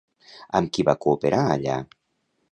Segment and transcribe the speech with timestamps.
[0.59, 1.77] Amb qui va cooperar allà?